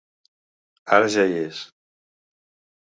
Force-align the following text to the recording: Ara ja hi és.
Ara 0.97 1.11
ja 1.17 1.25
hi 1.29 1.37
és. 1.43 1.61